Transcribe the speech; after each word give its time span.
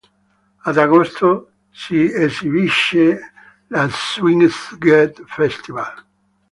Ad 0.69 0.77
agosto 0.83 1.31
si 1.81 2.01
esibisce 2.23 3.05
al 3.79 3.91
Sziget 4.01 5.15
Festival. 5.35 5.93